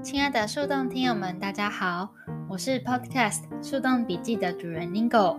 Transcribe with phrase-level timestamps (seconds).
[0.00, 2.08] 亲爱的树洞听友们，大家好，
[2.48, 5.38] 我是 Podcast 树洞笔记的主人 Ningo。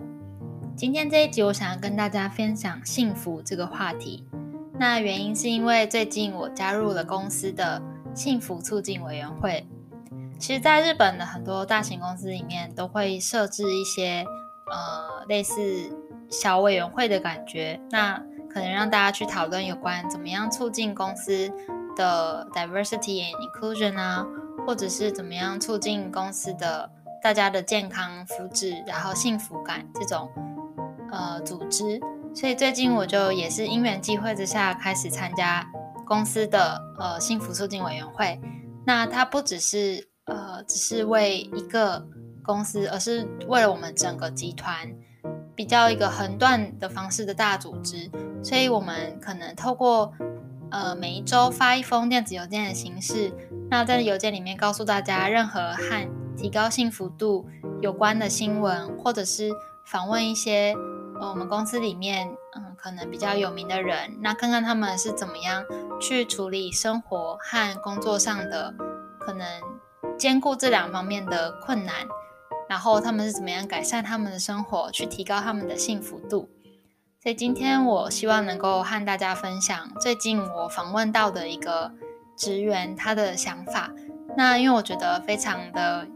[0.76, 4.26] 今天这一集，我想要跟大家分享幸福这个话题。
[4.78, 7.80] 那原因是因为最近我加入了公司的
[8.14, 9.66] 幸福促进委员会。
[10.38, 14.24] 其实，在日本的很多大型公司里面，都会设置一些
[14.70, 15.90] 呃类似
[16.28, 18.22] 小委员会的感觉，那
[18.52, 21.50] 可能让大家去讨论有关怎么样促进公司
[21.96, 24.26] 的 diversity and inclusion 啊。
[24.66, 26.90] 或者是怎么样促进公司的
[27.22, 30.30] 大家的健康福祉，然后幸福感这种
[31.10, 32.00] 呃组织，
[32.34, 35.66] 所以最近我就也是因缘际会之下开始参加
[36.06, 38.40] 公司的呃幸福促进委员会。
[38.86, 42.06] 那它不只是呃只是为一个
[42.42, 44.90] 公司，而是为了我们整个集团
[45.54, 48.10] 比较一个横断的方式的大组织，
[48.42, 50.12] 所以我们可能透过
[50.70, 53.30] 呃每一周发一封电子邮件的形式。
[53.70, 57.46] 那在邮件里面告诉大家，任何和提高幸福度
[57.80, 59.48] 有关的新闻，或者是
[59.86, 60.74] 访问一些
[61.20, 65.64] 呃我们公司里面嗯可能比较有名的人，那看看他们是怎么样
[66.00, 68.74] 去处理生活和工作上的
[69.20, 69.46] 可能
[70.18, 71.94] 兼顾这两方面的困难，
[72.68, 76.48] 然后他们是怎么样改善他们的生活，去提高他们的幸福度。
[77.22, 81.92] 所以今天我希望能够和大家分享最近我访问到的一个。
[82.40, 83.92] 职员他的想法，
[84.34, 86.08] 那因为我觉得非常的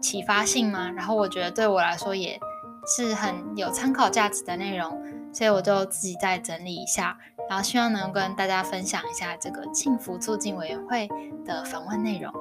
[0.00, 2.36] 启发性嘛，然后我觉得对我来说也
[2.84, 5.00] 是很有参考价值的内容，
[5.32, 7.16] 所以我就自己再整理一下，
[7.48, 11.08] 然后希望能跟大家分享一下这个幸福促进委员会
[11.44, 12.32] 的访问内容。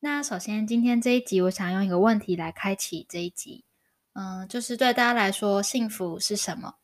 [0.00, 3.64] 那首先今天这一集，我想用一个问题来开启这一集。
[4.14, 6.76] 嗯，就是对大家来说，幸福是什么？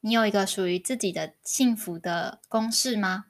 [0.00, 3.26] 你有一个属于自己的幸福的公式吗？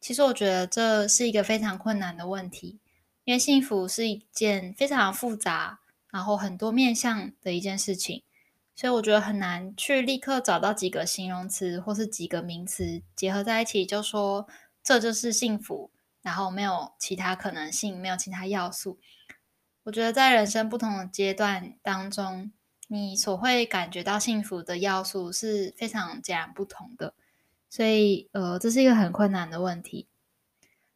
[0.00, 2.80] 其实我觉得这是一个非常困难的问题，
[3.24, 8.22] 因为幸福是一件非常复杂，然后很多面向的一件事情，
[8.74, 14.48] 所以我觉得很难去立刻找到几个形容词或是几个名词结合在一起，就说
[14.82, 18.98] 这就是幸福，然后没有其他可能性，没有其他要素。
[19.84, 22.52] 我觉得在人生不同的阶段当中，
[22.88, 27.14] 你所会感觉到幸福的要素是非常截然不同的，
[27.68, 30.06] 所以呃，这是一个很困难的问题。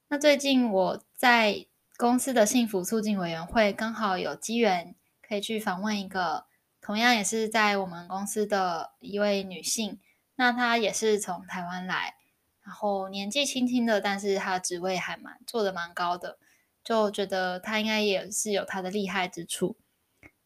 [0.08, 4.94] 那最近我在公司的幸福促进委员会刚好有机缘
[5.26, 6.44] 可以去访问一个
[6.80, 9.98] 同样也是在我们公司的一位女性，
[10.34, 12.16] 那她也是从台湾来，
[12.62, 16.38] 然后年纪轻轻的，但是她职位还蛮做的蛮高的。
[16.84, 19.76] 就觉得他应该也是有他的厉害之处。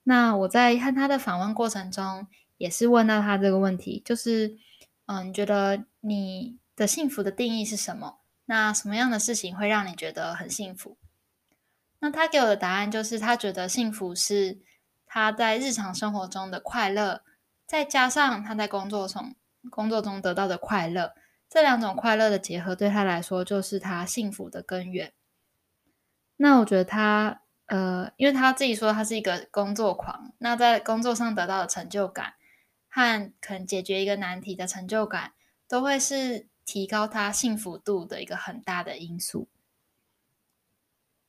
[0.04, 4.56] 那我在看他的访问过程中，也是问到他这个问题，就是，
[5.06, 8.20] 嗯，你觉得你的幸福的定义是什么？
[8.46, 10.96] 那什么样的事情会让你觉得很幸福？
[11.98, 14.60] 那他给我的答案就是，他觉得幸福是
[15.04, 17.22] 他在日常生活中的快乐，
[17.66, 19.34] 再加上他在工作中
[19.68, 21.12] 工作中得到的快乐，
[21.50, 25.12] 这两种快乐的结合，对他来说就是他幸福的根源。
[26.40, 32.34] 那我觉得他，呃，因为他自己说他是一个工作狂，那在工作上得到的成就感
[32.88, 35.32] 和可能解决一个难题的成就感，
[35.66, 39.48] 都会是提高他幸福度的一个很大的因素。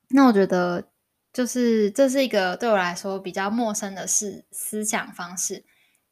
[0.10, 0.90] 那我觉得，
[1.34, 5.66] 就是这是一个对我来说比较陌生的思思想方式，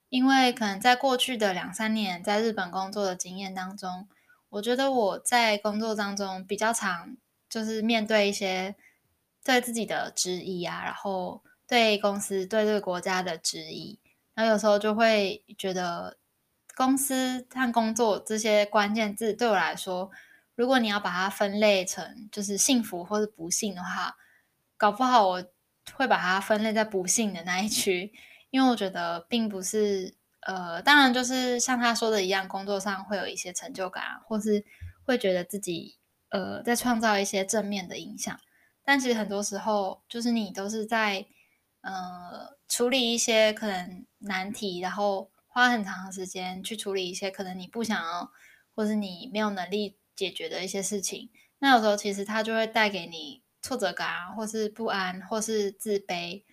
[0.09, 4.07] 因为可能在过去的两三年在日本工作的经验当中，
[4.49, 7.15] 我觉得我在工作当中比较常
[7.47, 8.75] 就是面对一些。
[9.47, 13.97] 对自己的质疑啊，然后对公司、对这个国家的质疑，
[14.33, 16.17] 然后有时候就会觉得
[16.75, 20.11] 公司和工作这些关键字对我来说，
[20.53, 24.17] 如果你要把它分类成就是幸福或者不幸的话，
[24.75, 25.45] 搞不好我
[25.93, 28.11] 会把它分类在不幸的那一区，
[28.49, 34.65] 因为我觉得并不是呃，当然就是像他说的一样，工作上会有一些成就感，或是
[35.05, 35.95] 会觉得自己
[36.31, 38.37] 呃在创造一些正面的影响。
[38.89, 41.25] 但其实很多时候，就是你都是在，
[41.81, 48.31] 呃，处理一些可能难题，然后花很长的时间去处理一些可能你不想要，
[48.73, 51.29] 或是你没有能力解决的一些事情。
[51.59, 56.45] 那有时候其实它就会带给你挫折感啊，或是不安，或是自卑，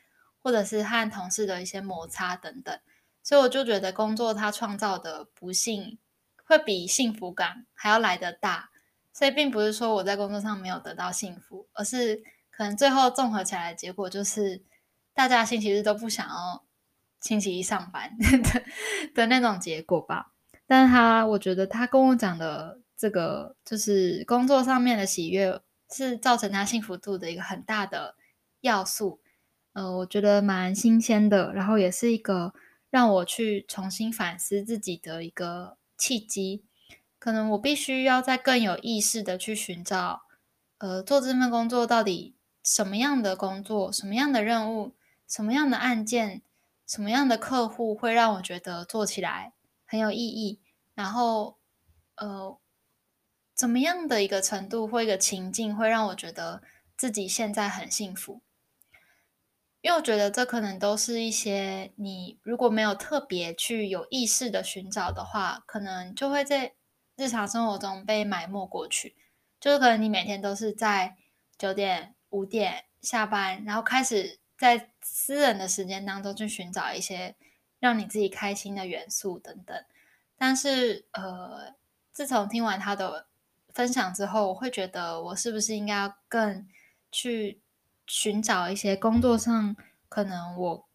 [0.43, 2.77] 或者是和同事的一些摩擦等等。
[3.23, 6.01] 所以我就觉得工作它创造的不幸，
[6.45, 8.71] 会比幸福感还要来得大。
[9.14, 14.62] 所以并不是说我在工作上没有得到幸福，而是可能最后综合起来的结果就是，
[15.14, 16.64] 大家星期日都不想要
[17.20, 18.62] 星期一上班 的
[19.14, 20.32] 的那种结果吧。
[20.66, 28.16] 但是他我觉得他跟我讲的这个就是工作上面的喜悦，是造成他幸福度的一个很大的
[28.62, 29.20] 要素。
[29.75, 32.52] 呃，我觉得蛮新鲜的，然后也是一个
[32.90, 36.64] 让我去重新反思自己的一个契机。
[37.25, 40.25] 可能我必须要再更有意识的去寻找，
[40.76, 44.93] 呃，做这份工作到底什么样的工作，什么样的任务，
[45.26, 46.43] 什么样的案件。
[46.87, 49.55] 什么样的客户会让我觉得做起来
[49.87, 50.61] 很有意义？
[50.94, 51.56] 然后，
[52.17, 52.59] 呃，
[53.55, 56.61] 怎么样的一个程度或一个情境会让我觉得
[56.94, 58.43] 自己现在很幸福？
[59.81, 66.75] 因为我觉得这可能都是一些你如果没有特别去有意识的寻找的话，可能就会在
[67.16, 69.14] 日常生活中被埋没过去。
[69.61, 71.16] 就是可能你每天都是在
[71.56, 74.38] 九点、五点下班，然后开始。
[74.56, 77.34] 在私人的时间当中去寻找一些
[77.81, 79.84] 让你自己开心的元素等等，
[80.38, 81.75] 但是呃，
[82.12, 83.26] 自从听完他的
[83.75, 86.66] 分享之后，我会觉得我是不是应该更
[87.11, 87.61] 去
[88.06, 89.76] 寻找一些工作上
[90.08, 90.88] 可能我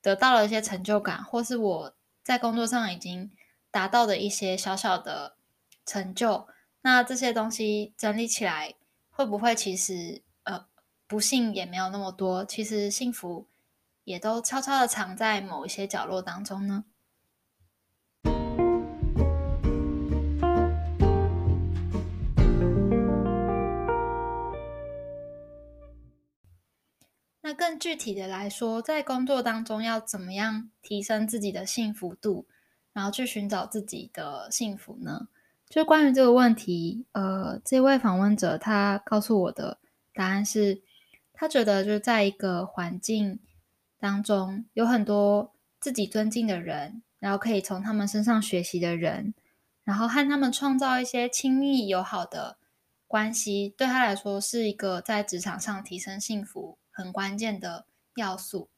[0.00, 3.32] 得到了一些成就感，或是我在工作上已经
[3.72, 5.36] 达到的一些小小的
[5.84, 6.46] 成就，
[6.82, 8.74] 那这些东西整理起来
[9.10, 10.66] 会不会其实呃？
[11.06, 13.48] 不幸也没有那么多，其实幸福
[14.04, 16.84] 也都悄悄的藏在某一些角落当中呢。
[27.40, 32.46] 那更具体的来说，在工作当中要怎么样提升自己的幸福度，
[32.92, 35.26] 然后去寻找自己的幸福呢？
[35.70, 39.78] 就关于这个问题，呃，这位访问者他告诉我的
[40.12, 40.82] 答案是。
[41.32, 43.40] 他觉得，就是在一个环境
[43.98, 49.32] 当中，有很多自己尊敬的人，然后可以从他们身上学习的人，
[49.82, 52.58] 然后和他们创造一些亲密友好的
[53.08, 57.86] 关系，对他来说是一个在职场上提升幸福很关键的
[58.16, 58.68] 要素。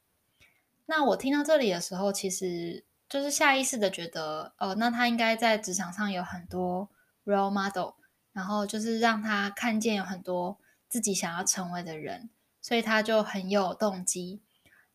[0.85, 6.89] 那我听到这里的时候，其实就是下意识的觉得，哦，那他应该在职场上有很多
[7.25, 7.91] role model，
[8.31, 10.57] 然后就是让他看见有很多
[10.89, 12.31] 自己想要成为的人。
[12.59, 14.41] 所以他就很有动机，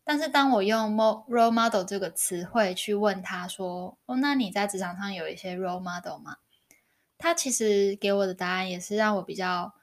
[0.02, 6.38] 但是当我用 mo role model 这个词汇去问他说：“哦，那你在职场上有一些 role model 吗？”
[7.18, 9.74] 他其实给我的答案也是让我比较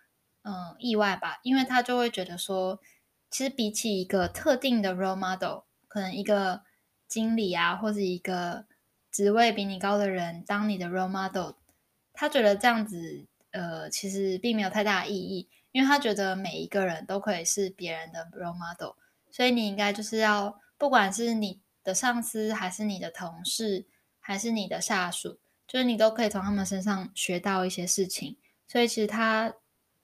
[0.42, 2.82] 嗯意外吧，因为他就会觉得说，
[3.30, 6.64] 其实比起一个特定的 role model，可能一个
[7.08, 8.66] 经理啊，或者一个
[9.12, 11.54] 职位比你高的人当你的 role model，
[12.14, 15.48] 他觉得这样子呃其实并没有太大意义。
[15.72, 18.96] 因为他觉得每一个人都可以是别人的 role model，
[19.30, 23.86] 所以你应该就是要，不管是你的上司，还是你的同事，
[24.22, 25.38] 还是你的下属，
[25.68, 28.38] 就是你都可以从他们身上学到一些事情。
[28.66, 29.54] 所以其实他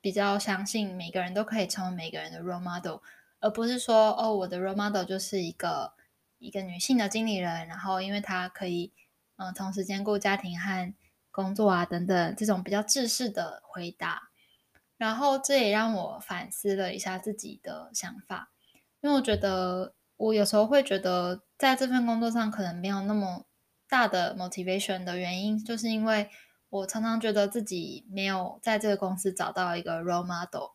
[0.02, 2.98] 比较相信每个人都可以成为每个人的 role model，
[3.40, 5.94] 而不是说哦，我的 role model 就是一个
[6.42, 8.92] 一个女性的经理人，然后因为她可以
[9.38, 10.94] 嗯同时兼顾家庭和
[11.32, 14.30] 工作啊等等这种比较制式的回答。
[14.98, 18.52] 然后这也让我反思了一下自己的想法，
[19.02, 23.48] 因为我觉得我有时候会觉得在这份工作上可能没有那么
[23.90, 26.30] 大的 motivation 的原因，就是因为
[26.70, 30.70] 我常常觉得自己没有在这个公司找到一个 role model。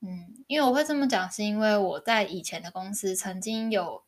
[0.00, 4.02] 嗯，因为我会这么讲，是因为我在以前的公司曾经有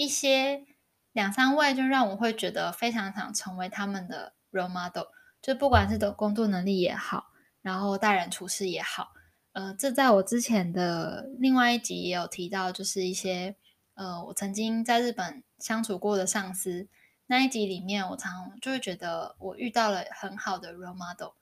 [0.00, 0.64] 一些
[1.12, 5.08] 两三位，就让我会觉得非常想成为他们的 role model，
[5.42, 7.26] 就不管是的工作能力也好。
[7.60, 9.12] 然后待人处事也好，
[9.52, 13.54] 呃，这在我之前的另外一集也有提到，就是一些
[13.92, 16.88] 呃，我曾经在日本相处过的上司
[17.26, 21.34] 那一集里面，我常就会觉得我遇到了很好的 role model，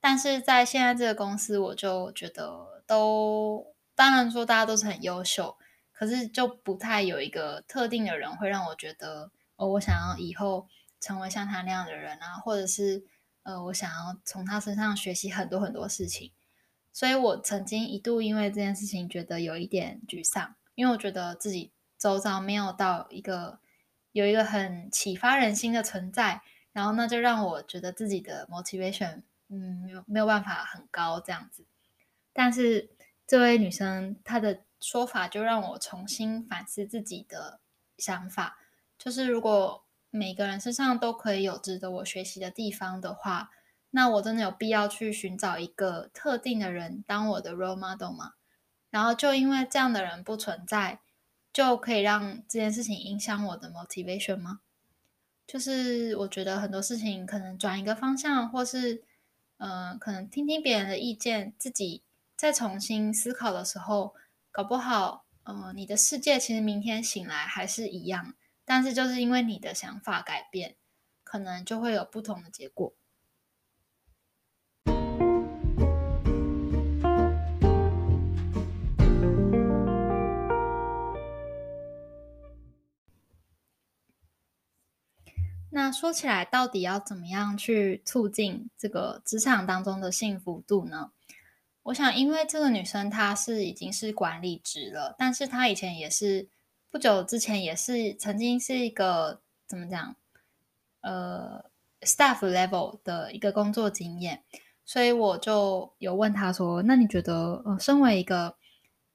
[0.00, 5.56] 但是在现在这个公司，我就觉得都当然说大家都是很优秀，
[5.98, 10.68] 可是就不太有一个特定的人会让我觉得哦，我想要以后
[11.00, 13.04] 成为像他那样的人啊，或者是。
[13.44, 16.32] 呃，我想要从他身上学习很多很多事情，
[16.92, 23.58] 所以我曾经一度因为这件事情觉得有一点沮丧，因为我觉得自己周遭没有到一个
[24.12, 31.64] 有一个很启发人心的存在，然后那就让我觉得自己的 motivation 嗯没有没有办法很高这样子。
[32.34, 32.90] 但是
[33.26, 37.60] 这位女生她的说法就让我重新反思自己的
[37.96, 38.58] 想法，
[38.98, 39.84] 就是如果。
[40.10, 43.50] 每个人身上都可以有值得我学习的地方的话，
[43.90, 48.32] 那我真的有必要去寻找一个特定的人当我的 role model 吗？
[48.88, 51.00] 然后就因为这样的人不存在，
[51.52, 54.60] 就可以让这件事情影响我的 motivation 吗？
[55.46, 59.02] 就是我觉得很多事情可能转一个方向，或是
[59.58, 62.02] 嗯、可能听听别人的意见，自己
[62.34, 64.14] 再重新思考的时候，
[64.58, 68.34] 搞不好，嗯、你的世界其实明天醒来还是一样，
[68.64, 70.74] 但是就是因为你的想法改变，
[71.22, 72.92] 可能就会有不同的结果。
[85.70, 91.12] 那说起来，到底要怎么样去促进这个职场当中的幸福度呢？
[91.84, 96.48] 我想，因为这个女生她是已经是管理职了，但是她以前也是
[96.90, 100.16] 不久之前也是曾经是一个怎么讲，
[101.00, 101.64] 呃
[102.02, 104.42] ，staff level 的一个工作经验，
[104.84, 108.56] 所以我就有问她说：“那你觉得，呃，身为一个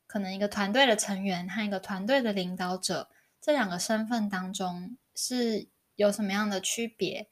[0.08, 3.10] 可能一个团队的成员和一个团队的领导者，
[3.42, 7.28] 这两个身份当中是有什么样的区别？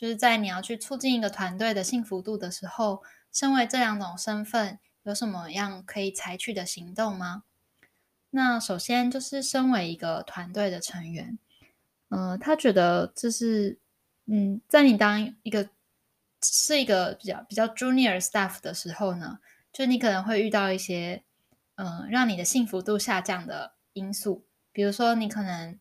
[0.00, 7.42] 就是在你要去促进一个团队的幸福度的时候，身为这两种身份，有什么样可以采取的行动吗？
[8.30, 11.38] 那首先就是身为一个团队的成员，
[12.08, 13.78] 呃，他觉得这是，
[14.24, 15.68] 嗯，在你当一个
[16.42, 19.38] 是一个比较比较 junior staff 的时候呢，
[19.70, 21.22] 就你可能会遇到一些，
[21.74, 25.78] 嗯、让你的幸福度下降的因素，比如说你可能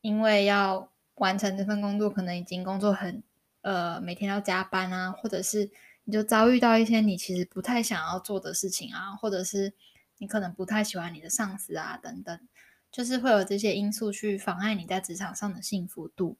[0.00, 3.22] 因为要完成这份工作，可能已经工作很
[3.62, 5.70] 呃每天要加班啊，或者是
[6.04, 9.72] 你就遭遇到一些你其实不太想要做的事情啊，或者是
[10.18, 12.48] 你可能不太喜欢你的上司啊等等，
[12.90, 16.36] 就是会有这些因素去妨碍你在职场上的幸福度。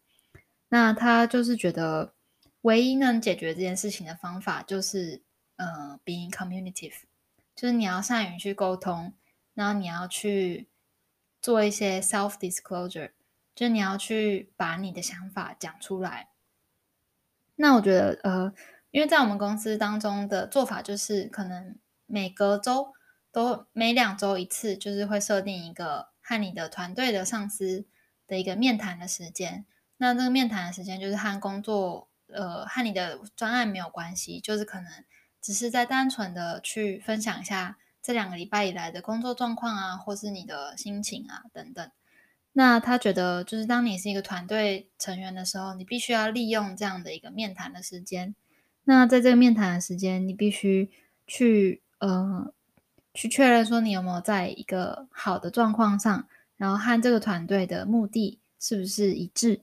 [0.68, 2.14] 那他就是觉得
[2.62, 5.22] 唯一能解决这件事情的方法就是
[5.56, 6.94] 呃 being communicative，
[7.54, 9.12] 就是你要善于去沟通，
[9.54, 10.68] 然后你要去
[11.40, 13.10] 做一些 self disclosure，
[13.54, 16.31] 就是你要去把你的想法讲出来。
[17.62, 18.52] 那我觉得，呃，
[18.90, 22.92] 因为在我们公司当中的做法就是，可能每隔周
[23.30, 27.86] 都每两周一次，就是会设定一个和你的团队的上司
[28.26, 29.64] 的一个面谈的时间。
[29.98, 34.90] 那这个面谈的时间就是和工作，呃，和你的专案没有关系，就是可能
[35.40, 41.88] 只是在单纯的去分享一下这两个礼拜以来的工作状况啊，或是你的心情啊等等。
[42.54, 48.34] 那他觉得，就是当你是一个团队成员的时候，你必须要利用这样的一个面谈的时间。
[48.84, 50.90] 那在这个面谈的时间，你必须
[51.26, 52.52] 去呃
[53.14, 59.62] 去确认说你有没有在一个好的状况上，然后和这个团队的目的是不是一致。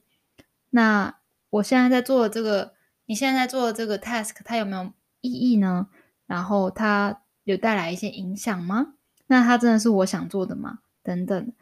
[0.70, 1.18] 那
[1.50, 2.74] 我现在在做的这个，
[3.06, 5.88] 你现在在做的这个 task，它有没有意义呢？
[6.26, 8.94] 然后它有带来一些影响吗？
[9.28, 10.80] 那它真的是我想做的吗？
[11.02, 11.52] 等等。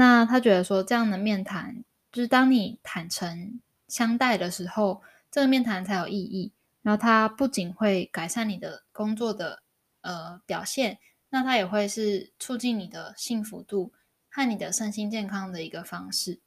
[0.00, 6.54] 那他觉得说，这样的面谈，就是当你坦诚相待的时候，这个面谈才有意义。
[6.80, 9.62] 然后它不仅会改善你的工作的
[10.00, 13.92] 呃表现，那它也会是促进你的幸福度
[14.30, 16.40] 和你的身心健康的一个方式。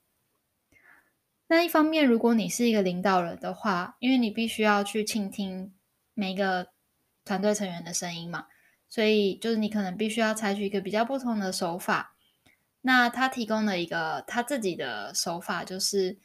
[1.45, 5.71] 那一方面，如果你是一个领导人的话，因为你必须要去倾听
[6.15, 6.69] 每一个
[7.23, 8.47] 团队成员的声音嘛，
[8.89, 12.12] 所以就是你可能必须要采取一个比较不同的手法。
[12.85, 16.19] 那他提供了一个他自己的手法，就是，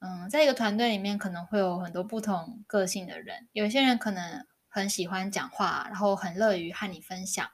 [0.00, 7.46] 嗯，在一个团队里面可能会有很多不同个性的人，有些人可能很喜欢讲话，然后很乐于和你分享；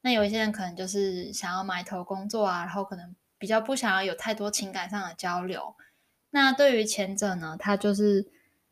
[0.00, 5.76] 那有一些人可能就是想要埋头工作啊，然后可能比较不想要有太多情感上的交流。
[6.30, 8.26] 那对于前者呢，他就是，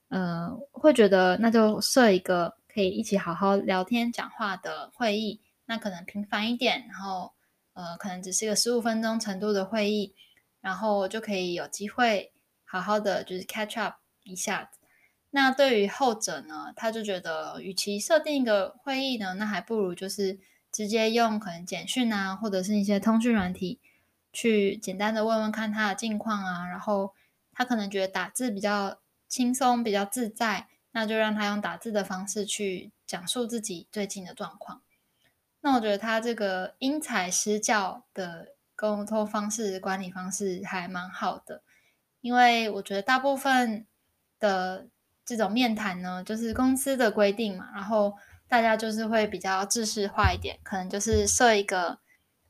[0.08, 7.34] 呃，会觉得那就设一个可以一起好好聊天讲话的会议，那可能频繁一点，然后。
[7.78, 10.12] 呃，可能只是一个十五分钟程度的会议，
[10.60, 12.32] 然后就可以有机会
[12.64, 14.72] 好好的就是 catch up 一下。
[15.30, 20.40] 那对于后者呢，他就觉得，与其设定一个会议呢，那还不如就是
[20.72, 23.78] 直接用可能简讯啊，或者是一些通讯软体，
[24.32, 26.66] 去简单的问问看他的近况啊。
[26.66, 27.14] 然后
[27.52, 34.82] 他可能觉得打字比较轻松，比较自在，那就让他用打字的方式去讲述自己最近的状况。
[35.60, 41.62] 那我觉得他这个因材施教的沟通方式、管理方式还蛮好的，
[42.20, 43.84] 因为我觉得大部分
[44.38, 44.86] 的
[45.24, 48.14] 这种面谈呢，就是公司的规定嘛，然后
[48.46, 51.98] 大家就是会比较制式化一点，可能就是设一个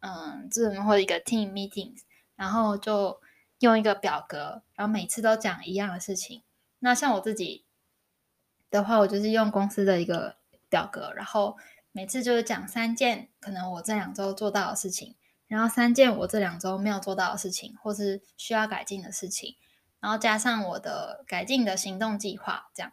[0.00, 2.02] 嗯 Zoom 或者一个 Team Meetings，
[2.36, 3.18] 然后就
[3.60, 6.42] 用一个表格，然后每次都讲一样的事情。
[6.80, 7.64] 那像我自己
[8.70, 10.36] 的话，我就是用公司的一个
[10.68, 11.56] 表格，然后。
[11.98, 15.16] 每次就是讲三件可能我这两周做到的事情，
[15.48, 19.56] 然后三件我这两周没有做到的事情，或是需要改进的事情。
[19.98, 22.92] 然后加上我的改进的行动计划，这样。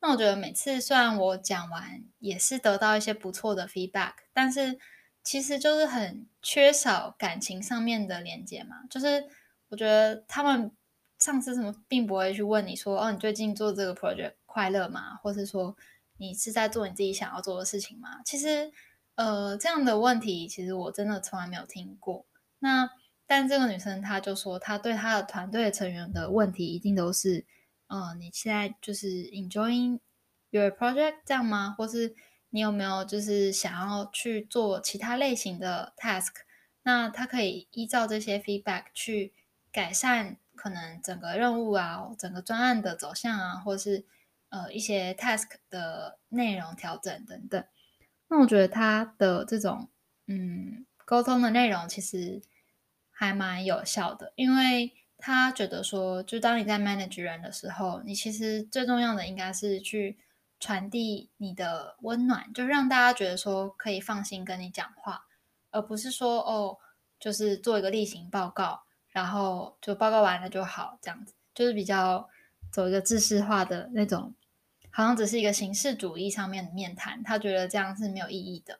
[0.00, 4.78] 那我觉得每次虽然我讲完也是得到一些不错的 feedback，但是
[5.24, 8.84] 其实就是很缺少感情上面的连接嘛。
[8.88, 9.24] 就是
[9.70, 10.70] 我觉得他们
[11.18, 15.16] 上司什么并不会去问你说，哦，你最近做这个 project 快乐吗？
[15.16, 15.76] 或是说
[16.18, 18.22] 你是在做你自己想要做的事情吗？
[18.24, 18.72] 其实，
[19.14, 22.26] 呃，这样的问题其实我真的从来没有听过。
[22.58, 22.90] 那
[23.26, 27.46] 但这个女生她就说，她对她的团队成员的问题一定都是。
[27.86, 30.00] 嗯，你现在就是 enjoying
[30.50, 31.74] your project 这样吗？
[31.76, 32.14] 或是
[32.50, 36.32] 你有没有就是想要去做其他类型的 task？
[36.82, 39.34] 那他可以依照这些 feedback 去
[39.70, 44.06] 改善可能整个任务啊、整个专案的走向啊，或是
[44.54, 47.64] 呃一些 task 的内容调整等等。
[48.28, 49.88] 那我觉得他的这种
[50.26, 52.40] 嗯沟通的内容其实
[53.10, 54.92] 还蛮有效的，因为。
[55.16, 60.18] 他觉得说，就当你在 manage 人的时候，你其实最重要的应该是去
[60.60, 65.24] 传递你的温暖，就让大家觉得说可以放心跟你讲话，
[65.70, 66.76] 而不是说哦，
[67.18, 72.28] 就是做一个例行报告，然后就报告完了就好，这样子就是比较
[72.70, 74.34] 走一个制式化的那种，
[74.94, 78.78] 好像只是一个形式主义上面的面谈，他觉得这样是没有意义的。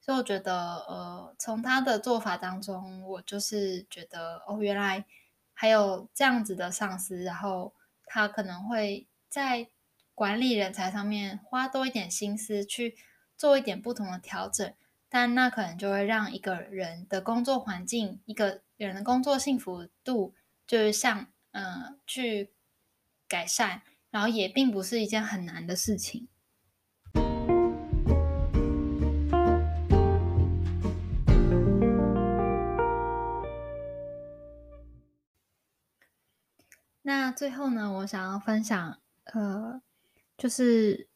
[0.00, 0.54] 所以我觉得，
[0.88, 5.04] 呃，从他的做法当中，我就是觉得哦，原来。
[5.52, 7.74] 还有这样子的上司，然后
[8.06, 9.68] 他可能会在
[10.14, 12.96] 管理人才上面花多一点心思去
[13.36, 14.72] 做一点不同的调整，
[15.10, 20.34] 但那可能就会让一个人的工作环境、一个人的工作幸福度，
[20.66, 22.54] 就是像嗯去
[23.28, 26.28] 改善，然后也并不是一件很难的事情。
[37.02, 39.80] 那最后呢，我想要分享，呃，
[40.36, 41.08] 就是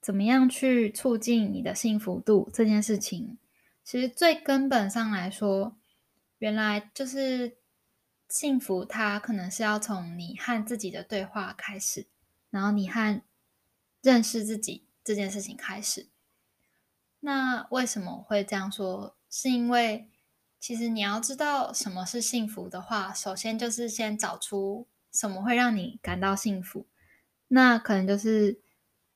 [0.00, 3.38] 怎么样去促进你的幸福度这件事情。
[3.82, 5.76] 其实最根本上来说，
[6.38, 7.56] 原来就是
[8.28, 12.06] 幸福，它可能是要从你和自己的对话开始，
[12.50, 13.22] 然后你和
[14.02, 16.08] 认识自己这件事情开始。
[17.20, 19.16] 那为什么会这样说？
[19.30, 20.10] 是因为。
[20.60, 26.86] 其实你要知道什么是幸福的话，首先就是先找出什么会让你感到幸福。
[27.48, 28.62] 那可能就是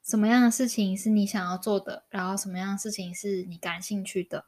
[0.04, 4.44] 什么样的事情是你想要做的，然后什么样的事情是你感兴趣的。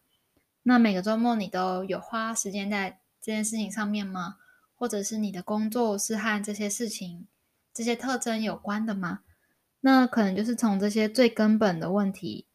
[0.65, 4.37] 那每个周末你都有花时间在这件事情上面吗？
[4.81, 7.27] 或者是你的工作是和这些事情、
[7.75, 9.21] 这些特征有关的吗？
[9.83, 12.47] 那可能就是从这些最根本的问题。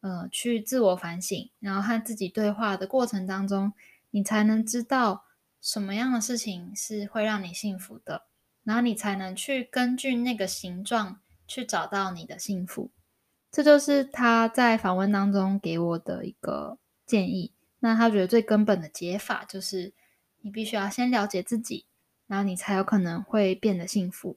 [0.00, 3.72] 呃，去自我反省，然后和自己对话的过程当中，
[4.10, 5.24] 你才能知道
[5.60, 8.26] 什么样的事情是会让你幸福的，
[8.62, 12.90] 然后你才能去根据那个形状去找到你的幸福。
[13.50, 17.52] 这就是他在访问当中给我的一个建议。
[17.80, 19.94] 那他觉得最根本的解法就是，
[20.44, 21.86] 你必须要先了解自己，
[22.26, 24.36] 然后你才有可能会变得幸福。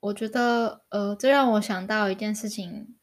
[0.00, 2.94] 我觉得，呃，这让我想到一件事情。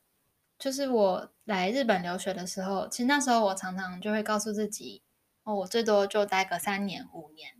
[0.59, 5.01] 就是我来日本留学的时候，其实那时候我常常就会告诉自己，
[5.41, 7.53] 哦，我最多就待个三年五年。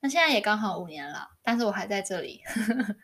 [0.00, 2.40] 那现在也刚好五年了，但是我还在这里。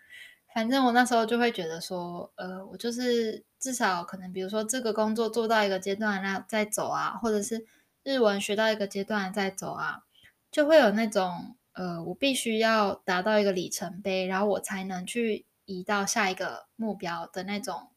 [0.55, 7.67] 反正我那时候就会觉得说，呃，我就是至少可能，比如说这个工作做到一个阶段，那再走啊，或者是
[8.05, 10.05] 日文学到一个阶段再走啊，
[10.53, 17.91] 就会有那种，呃，我必须要达到一个里程碑，然后我才能去移到下一个目标的那种。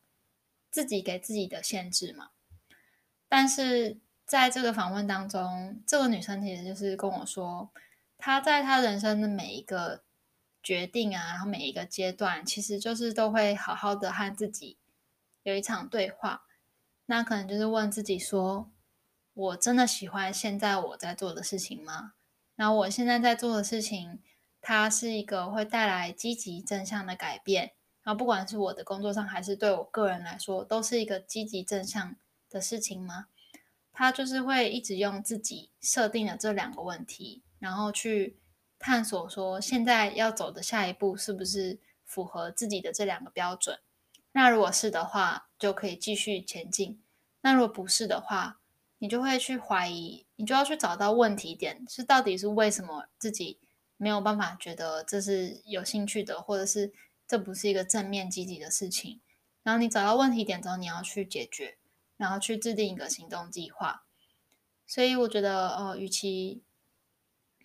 [0.70, 2.30] 自己给自己的限制嘛，
[3.28, 7.72] 但是在这个访问当中，这个女生其实就是跟我说，
[8.18, 10.04] 她在她人生的每一个
[10.62, 14.78] 决定啊，然后每一个阶段，其实就是都会好好的和自己
[15.42, 16.44] 有一场对话。
[17.08, 18.70] 那可能就是问自己说：
[19.38, 22.14] 我真的喜欢现在我在做的事情吗？
[22.56, 24.20] 然后我现在在做的事情，
[24.60, 27.74] 它是一个会带来积极正向的改变。
[28.02, 32.16] 然后，不管是我的工作上，还是对我个人来说，都是一个积极正向
[32.50, 33.28] 的事情吗？
[33.94, 38.40] 他就是会一直用自己设定的这两个问题，然后去
[38.80, 43.78] 探索说，现在要走的下一步是不是符合自己的这两个标准？
[44.32, 47.00] 那如果是的话，就可以继续前进；
[47.42, 48.60] 那如果不是的话，
[49.00, 53.60] 你就会去怀疑，你就要去找到问题点，是到底是为什么自己
[53.98, 56.94] 没有办法觉得这是有兴趣的，或者是。
[57.30, 59.20] 这不是一个正面积极的事情。
[59.62, 61.78] 然后你找到问题点之后，你要去解决，
[62.16, 64.06] 然后去制定一个行动计划。
[64.86, 66.64] 所以我觉得，呃，与其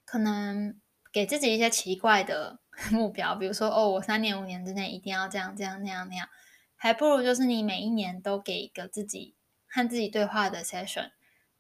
[0.05, 0.81] 可能
[1.13, 2.59] 给自己一些奇怪的
[2.91, 6.29] 目标，比如说哦，我三年五年之内一定要这样这样那样那样，
[6.75, 9.37] 还不如就是你每一年都给一个自己
[9.69, 11.13] 和自己对话的 session，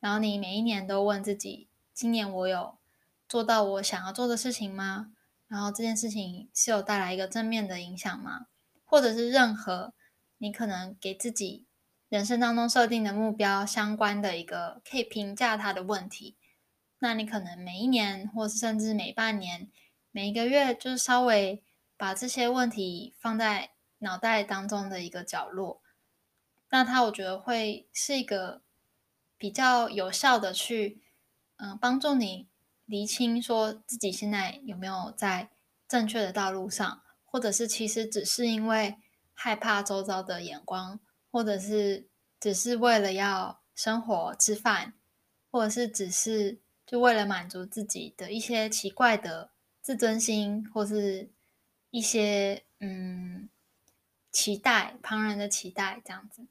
[0.03, 2.77] 然后你每一年都问自己，今年我有
[3.29, 5.12] 做到我想要做的事情吗？
[5.47, 8.47] 然后这件事情是有带来一个正面的影响吗？
[8.85, 9.95] 或者是任何
[10.38, 11.67] 你可能给自己
[12.09, 16.37] 人生当中设定的目标相关的一个可以评价它的问题，
[16.99, 19.71] 那你可能每一年，或是甚至每半年、
[20.11, 21.62] 每一个月，就是稍微
[21.97, 25.81] 把这些问题放在脑袋当中的一个角落，
[26.71, 28.62] 那它我觉得会是一个
[29.42, 31.02] 比较有效的去，
[31.57, 32.46] 嗯，帮助你
[32.85, 35.50] 厘清说自己现在有没有在
[35.88, 37.02] 正确的道路上。
[37.24, 38.98] 或者是其实只是因为
[39.33, 41.00] 害怕周遭的眼光，
[41.31, 42.07] 或者是
[42.38, 44.92] 只是为了要生活吃饭，
[45.50, 49.50] 或者是只是就为了满足自己的一些奇怪的
[49.81, 51.31] 自尊心，或是
[51.90, 53.48] 一些嗯
[54.31, 56.46] 期待旁人的期待这样子。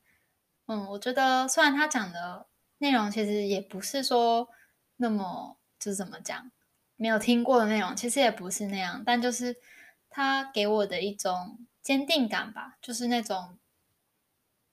[0.65, 2.47] 嗯，我觉得虽然他讲的
[2.81, 4.49] 内容其实也不是说
[4.97, 6.51] 那么就是怎么讲
[6.97, 9.55] 没有听过的内容，其实也不是那样，但就是。
[10.13, 13.57] 他给我的一种坚定感吧，就是那种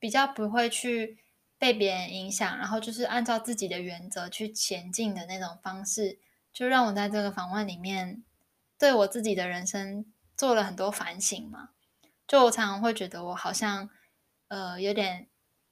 [0.00, 1.18] 比较不会去
[1.56, 6.18] 被别人影响，然后就是按照自己的原则去前进的那种方式，
[6.52, 8.24] 就让我在这个访问里面
[8.76, 11.68] 对我自己的人生做了很多反省嘛。
[12.26, 13.88] 就我常常会觉得我好像
[14.48, 15.28] 呃有点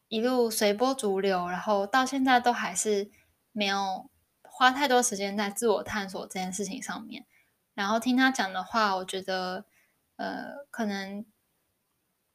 [0.08, 3.10] 一路随波逐流，然后到现在都还是
[3.52, 4.08] 没有
[4.42, 7.26] 花太多时间在自我探索这件事情上面。
[7.74, 9.66] 然后听他讲的话，我觉得，
[10.16, 11.26] 呃，可能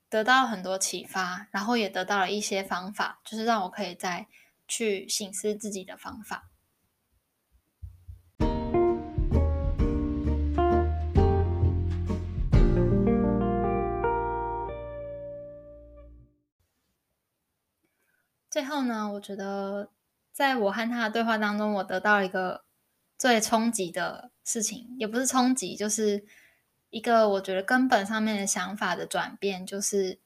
[0.07, 4.27] 得到很多启发，然后也得到了一些方法，就是让我可以再
[4.67, 6.50] 去醒思自己的方法。
[18.51, 19.89] 最后呢，我觉得
[20.31, 22.63] 在我和他的对话当中，我得到一个。
[23.17, 26.25] 最冲击的事情，也不是冲击，就是
[26.89, 30.19] 一个我觉得根本上面的想法的转变，就是，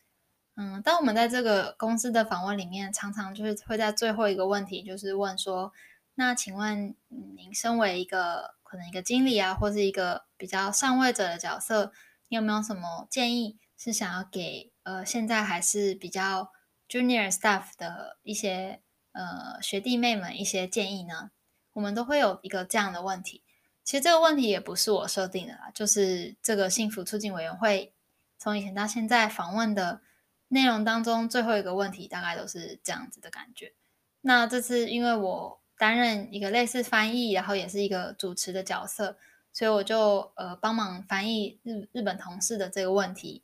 [0.55, 5.73] 嗯，当我们在这个公司的访问里面，常常就是会在最后一个问题，就是问说，
[6.13, 11.91] 那请问您身为一个可能一个经理啊，或是一个比较上位者的角色，
[12.29, 16.53] 你有没有什么建议是想要给呃现在还是比较
[16.89, 21.31] junior staff 的一些呃学弟妹们一些建议呢？
[21.73, 23.43] 我们都会有一个这样的问题，
[23.83, 27.93] 其实这个问题也不是我设定的啦，就是这个幸福促进委员会
[28.37, 30.01] 从以前到现在访问的
[30.47, 33.73] 内容当中，最后一个问题大概都是这样子的感觉。
[34.21, 39.17] 那这次因为我担任一个类似翻译，然后也是一个主持的角色，
[39.51, 43.43] 所以我就呃帮忙翻译日日本同事的这个问题。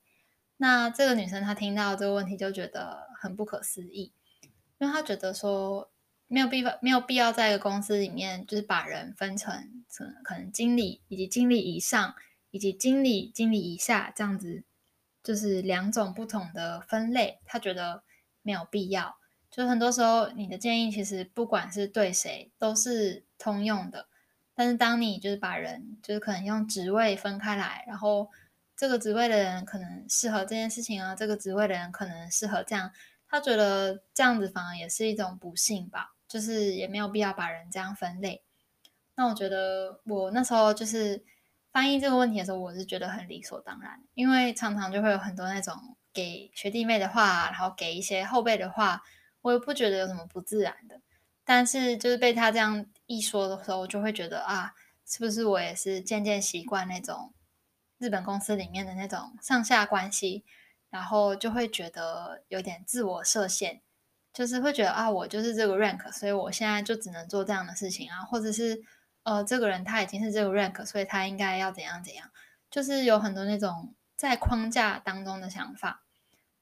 [0.62, 4.14] 那这个女生她听到这个问题就觉得很不可思议，
[4.78, 5.90] 因为她觉得说。
[6.34, 12.16] 没有必要，没有必要在一个公司里面，就是把人分成成可能经理以及经理以上，
[12.52, 14.64] 以及经理经理以下这样子，
[15.22, 17.42] 就是两种不同的分类。
[17.46, 18.04] 她觉得
[18.44, 19.18] 没有必要。
[19.52, 24.08] 就是很多时候，你的建议其实不管是对谁都是通用的。
[24.56, 28.30] 但是当你就是把人就是可能用职位分开来，然后
[28.82, 32.92] 这个职位的人可能适合这件事情啊，这个职位的人可能适合这样，
[33.28, 36.16] 他觉得这样子反而也是一种不幸吧。
[36.28, 38.42] 就是也没有必要把人这样分类。
[39.14, 41.24] 那我觉得我那时候就是
[41.72, 45.76] 翻译这个问题的时候，我是觉得很理所当然，因为常常就会有很多那种
[46.12, 49.04] 给学弟妹的话，然后给一些后辈的话，
[49.42, 51.00] 我也不觉得有什么不自然的。
[51.44, 54.74] 但是就是被他这样一说的时候，我就会觉得啊，
[55.06, 57.32] 是不是我也是渐渐习惯那种
[58.02, 60.44] 日本公司里面的那种上下关系，
[60.90, 63.82] 然后就会觉得有点自我设限。
[64.34, 68.82] 就是会觉得啊，我就是这个 rank，所以我现在就只能做这样的事情啊，或者是
[69.24, 72.32] 呃，这个人他已经是这个 rank，所以他应该要怎样怎样，
[72.72, 76.04] 就是有很多那种在框架当中的想法。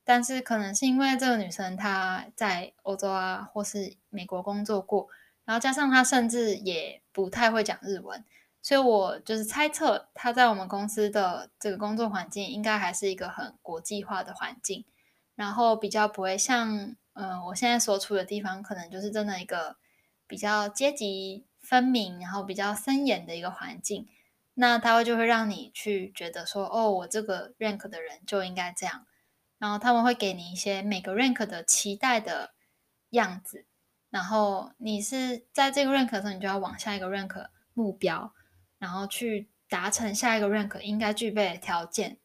[0.03, 5.07] 但是可能是因为这个女生她在欧洲啊，或是美国工作过，
[5.45, 8.25] 然后加上她甚至也不太会讲日文，
[8.69, 14.85] 所以我就是猜测他在我们公司的这个工作环境应该还是一个很国际化的环境，
[15.33, 16.95] 然后比较不会像。
[17.13, 19.77] 嗯，我现在所处的地方可能就是真的一个
[20.27, 24.07] 比较阶级分明，然后比较森严的一个环境。
[24.53, 29.07] 那他会就会让你去觉得说，哦，我这个 rank 的人就应该这样。
[29.57, 32.53] 然后他们会给你一些每个 rank 的期待的
[33.09, 33.65] 样子。
[34.11, 38.31] 然后你是在这个 rank 的时候，你就要往下一个 rank 目标，
[38.79, 42.17] 然后去达成下一个 rank 应该具备的条件，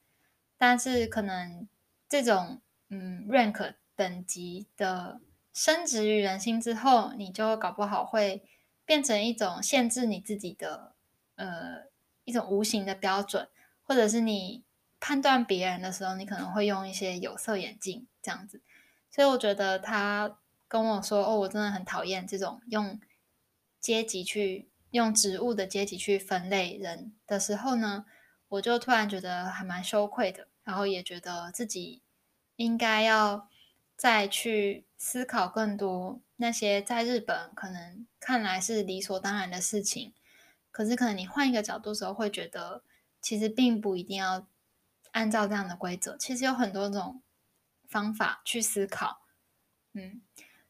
[0.56, 1.68] 但是可能
[2.08, 5.20] 这种嗯 rank 等级的
[5.52, 8.42] 升值于人心之后，你就搞不好会
[8.84, 10.94] 变成一种限制你自己的
[11.34, 11.84] 呃
[12.24, 13.48] 一种无形的标准，
[13.82, 14.62] 或者是你
[15.00, 18.62] 判断别人的时候，你可能会用一些有色眼镜这样子。
[19.10, 23.00] 所以我觉得他跟我说：“哦，我真的很讨厌这种用
[23.80, 28.06] 阶级去。”用职务的阶级去分类人的时候呢，
[28.46, 32.00] 我就突然觉得还蛮羞愧的，然后也觉得自己
[32.54, 33.48] 应该要
[33.96, 40.14] 再去思考更多那些在日本可能看来是理所当然的事情，
[40.70, 42.84] 可是可能你换一个角度的时候，会觉得
[43.20, 44.46] 其实并不一定要
[45.10, 47.20] 按照这样的规则，其实有很多种
[47.88, 49.22] 方法去思考。
[49.92, 50.22] 嗯，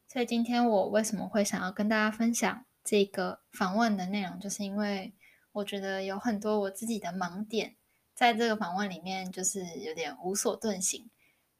[0.07, 2.65] 所以今天我为什么会想要跟大家分享？
[2.85, 5.11] 这个访问的内容，就是因为
[5.53, 7.75] 我觉得有很多我自己的盲点，
[8.13, 11.09] 在这个访问里面就是有点无所遁形，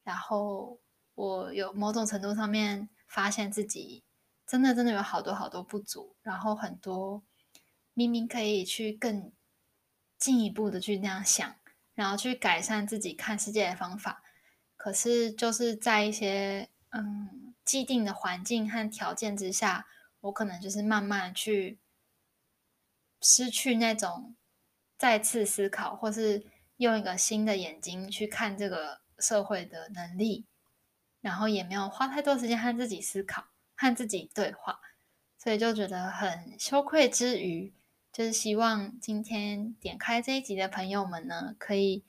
[0.04, 0.78] 然后
[1.16, 4.04] 我有某种程度上面发现自己
[4.46, 7.24] 真的真的有好多好多不足，然后很多
[7.92, 9.32] 明明可以去更
[10.16, 11.56] 进一步的去那样想，
[11.94, 14.22] 然后去改善自己看世界的方法，
[14.76, 19.88] 可是就是在一些嗯既定的环境和条件之下。
[20.20, 21.78] 我可能就是慢慢去
[23.20, 24.34] 失去那种
[24.98, 26.44] 再次思考，或是
[26.78, 30.46] 用一个新的眼睛去看这个社会的能力，
[31.20, 34.80] 然后也没有花太多时间和自己思考、和自己对话，
[35.38, 37.08] 所以就觉得很羞愧。
[37.08, 37.72] 之余，
[38.12, 42.04] 就是希望今天点开这一集的朋友们呢，可以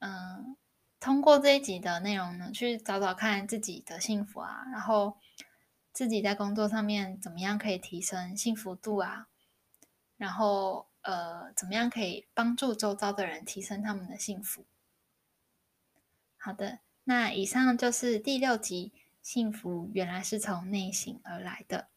[0.00, 0.56] 嗯，
[0.98, 5.16] 通过这一集的内容呢，去找找看自己的幸福啊，然后。
[5.92, 9.28] 自己在工作上面怎么样可以提升幸福度啊？
[10.16, 14.64] 然后呃，怎么样可以帮助周遭的人提升他们的幸福？
[16.36, 21.88] 好的，那以上就是第六集，幸福原来是从内心而来的。